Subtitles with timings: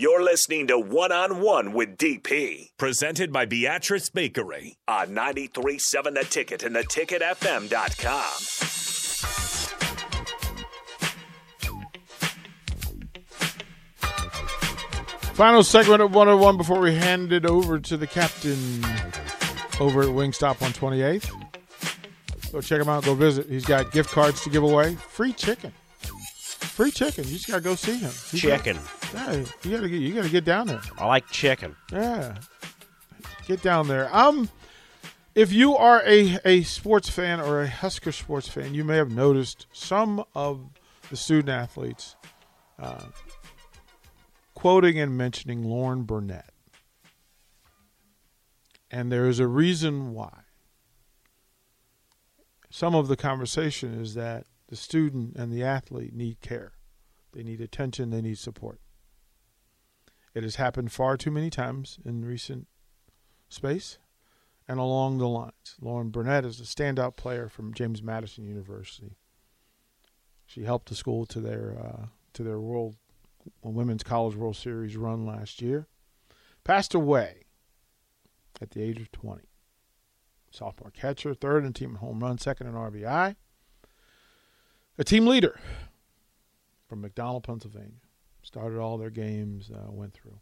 [0.00, 6.24] You're listening to One on One with DP, presented by Beatrice Bakery on 93.7 The
[6.24, 8.32] Ticket and theticketfm.com.
[15.34, 18.82] Final segment of 101 before we hand it over to the captain
[19.80, 21.30] over at Wingstop on 28th.
[22.50, 23.04] Go check him out.
[23.04, 23.50] Go visit.
[23.50, 24.94] He's got gift cards to give away.
[24.94, 25.74] Free chicken.
[26.00, 27.24] Free chicken.
[27.24, 28.12] You just gotta go see him.
[28.30, 28.76] He's Chicken.
[28.78, 30.00] Got, yeah, you gotta get.
[30.00, 30.80] You gotta get down there.
[30.98, 31.76] I like chicken.
[31.92, 32.36] Yeah,
[33.46, 34.14] get down there.
[34.14, 34.48] Um,
[35.34, 39.10] if you are a a sports fan or a Husker sports fan, you may have
[39.10, 40.70] noticed some of
[41.10, 42.16] the student athletes
[42.78, 43.06] uh,
[44.54, 46.52] quoting and mentioning Lauren Bernett,
[48.90, 50.32] and there is a reason why.
[52.72, 56.72] Some of the conversation is that the student and the athlete need care.
[57.32, 58.80] They need attention, they need support.
[60.34, 62.68] It has happened far too many times in recent
[63.48, 63.98] space
[64.68, 65.76] and along the lines.
[65.80, 69.16] Lauren Bernett is a standout player from James Madison University.
[70.46, 72.96] She helped the school to their uh, to their World
[73.62, 75.88] Women's College World Series run last year.
[76.62, 77.46] Passed away
[78.60, 79.42] at the age of 20.
[80.52, 83.36] Sophomore catcher, third in team home run, second in RBI.
[84.98, 85.58] A team leader
[86.88, 88.00] from McDonald, Pennsylvania.
[88.42, 90.40] Started all their games, uh, went through.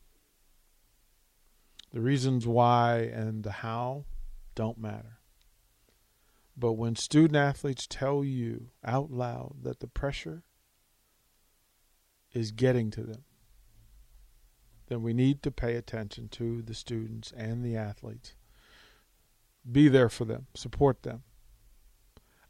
[1.92, 4.04] The reasons why and the how
[4.54, 5.18] don't matter.
[6.56, 10.42] But when student athletes tell you out loud that the pressure
[12.32, 13.24] is getting to them,
[14.88, 18.34] then we need to pay attention to the students and the athletes.
[19.70, 21.22] Be there for them, support them.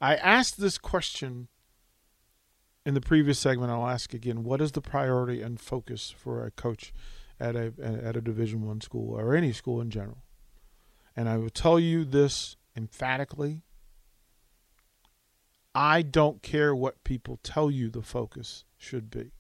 [0.00, 1.48] I asked this question
[2.88, 3.70] in the previous segment.
[3.70, 6.90] I'll ask again: What is the priority and focus for a coach
[7.38, 10.24] at a at a Division One school or any school in general?
[11.14, 13.60] And I will tell you this emphatically:
[15.74, 19.32] I don't care what people tell you the focus should be.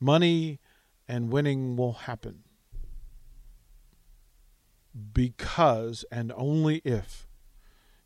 [0.00, 0.58] Money
[1.06, 2.42] and winning will happen
[5.12, 7.28] because and only if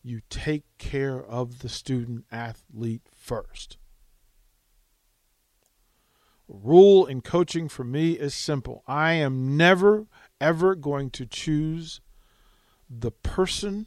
[0.03, 3.77] you take care of the student athlete first.
[6.49, 8.83] Rule in coaching for me is simple.
[8.87, 10.07] I am never,
[10.41, 12.01] ever going to choose
[12.91, 13.87] the person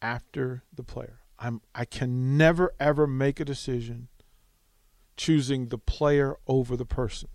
[0.00, 1.20] after the player.
[1.38, 4.08] I'm, I can never, ever make a decision
[5.16, 7.28] choosing the player over the person.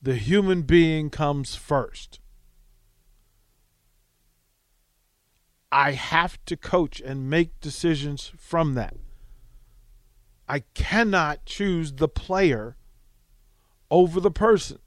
[0.00, 2.18] The human being comes first.
[5.70, 8.94] I have to coach and make decisions from that.
[10.48, 12.76] I cannot choose the player
[13.90, 14.78] over the person.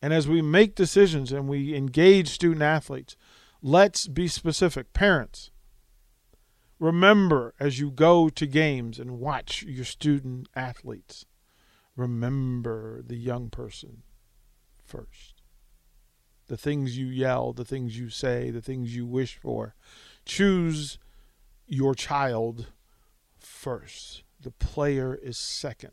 [0.00, 3.16] And as we make decisions and we engage student athletes,
[3.60, 4.94] let's be specific.
[4.94, 5.50] Parents,
[6.78, 11.26] remember as you go to games and watch your student athletes,
[11.96, 14.04] remember the young person
[14.82, 15.39] first
[16.50, 19.76] the things you yell, the things you say, the things you wish for.
[20.24, 20.98] Choose
[21.64, 22.66] your child
[23.38, 24.24] first.
[24.40, 25.92] The player is second.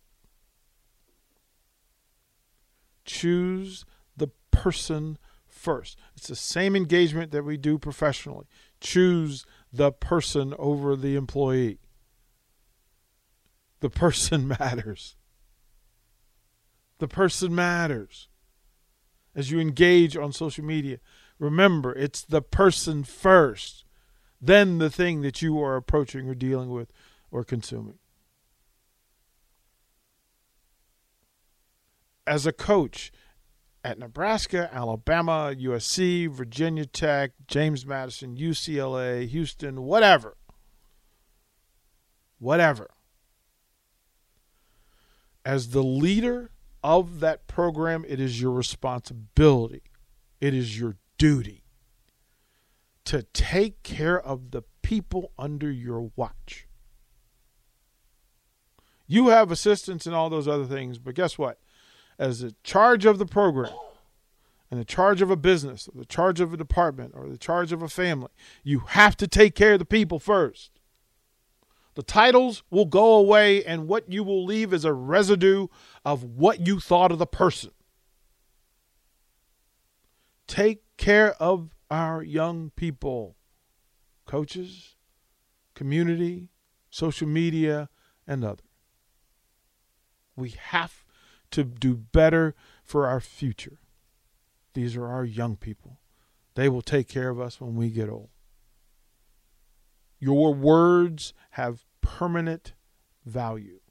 [3.05, 3.85] Choose
[4.17, 5.95] the person first.
[6.15, 8.47] It's the same engagement that we do professionally.
[8.81, 11.77] Choose the person over the employee.
[13.81, 15.17] The person matters.
[16.97, 18.27] The person matters
[19.37, 20.97] as you engage on social media.
[21.39, 23.85] Remember, it's the person first,
[24.41, 26.91] then the thing that you are approaching or dealing with
[27.29, 27.99] or consuming.
[32.25, 33.11] As a coach
[33.83, 40.35] at Nebraska, Alabama, USC, Virginia Tech, James Madison, UCLA, Houston, whatever,
[42.39, 42.89] whatever,
[45.45, 46.49] as the leader
[46.83, 49.83] of that program, it is your responsibility,
[50.39, 51.63] it is your duty
[53.05, 56.67] to take care of the people under your watch.
[59.07, 61.59] You have assistants and all those other things, but guess what?
[62.19, 63.73] As the charge of the program,
[64.69, 67.71] and the charge of a business, or the charge of a department, or the charge
[67.71, 68.29] of a family,
[68.63, 70.71] you have to take care of the people first.
[71.97, 75.65] The titles will go away, and what you will leave is a residue
[76.05, 77.71] of what you thought of the person.
[80.45, 83.35] Take care of our young people,
[84.27, 84.95] coaches,
[85.73, 86.49] community,
[86.91, 87.89] social media,
[88.27, 88.61] and others.
[90.35, 91.03] We have
[91.49, 92.53] to do better
[92.83, 93.79] for our future.
[94.75, 95.97] These are our young people.
[96.53, 98.29] They will take care of us when we get old.
[100.19, 102.73] Your words have permanent
[103.25, 103.81] value.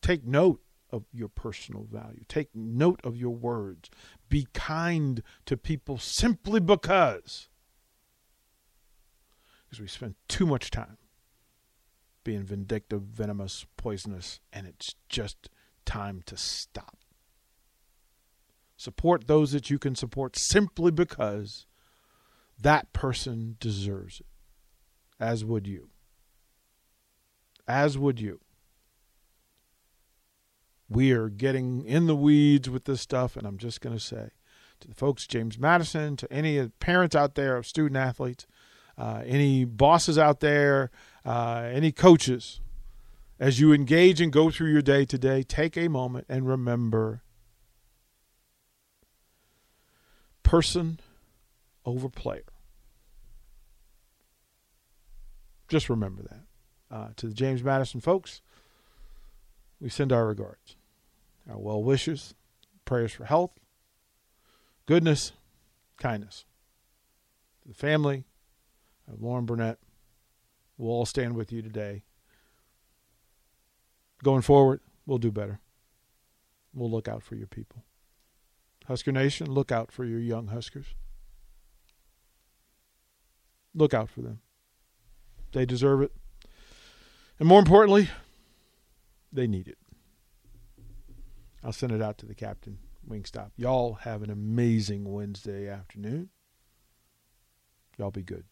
[0.00, 2.24] Take note of your personal value.
[2.28, 3.90] Take note of your words.
[4.28, 7.48] Be kind to people simply because.
[9.64, 10.96] Because we spend too much time
[12.24, 15.50] being vindictive, venomous, poisonous, and it's just
[15.84, 16.96] time to stop.
[18.78, 21.66] Support those that you can support simply because
[22.58, 24.26] that person deserves it,
[25.18, 25.90] as would you.
[27.66, 28.40] As would you.
[30.88, 34.30] We are getting in the weeds with this stuff, and I'm just going to say
[34.80, 38.46] to the folks, James Madison, to any parents out there of student athletes,
[38.98, 40.90] uh, any bosses out there,
[41.24, 42.60] uh, any coaches,
[43.40, 47.22] as you engage and go through your day today, take a moment and remember
[50.42, 51.00] person
[51.84, 52.53] over player.
[55.68, 56.94] Just remember that.
[56.94, 58.40] Uh, to the James Madison folks,
[59.80, 60.76] we send our regards,
[61.50, 62.34] our well wishes,
[62.84, 63.52] prayers for health,
[64.86, 65.32] goodness,
[65.98, 66.44] kindness.
[67.62, 68.24] To the family
[69.10, 69.78] of Lauren Bernett,
[70.76, 72.04] we'll all stand with you today.
[74.22, 75.60] Going forward, we'll do better.
[76.72, 77.84] We'll look out for your people.
[78.86, 80.94] Husker Nation, look out for your young Huskers.
[83.74, 84.40] Look out for them.
[85.54, 86.12] They deserve it.
[87.38, 88.10] And more importantly,
[89.32, 89.78] they need it.
[91.62, 92.78] I'll send it out to the captain,
[93.08, 93.52] Wingstop.
[93.56, 96.28] Y'all have an amazing Wednesday afternoon.
[97.96, 98.44] Y'all be good.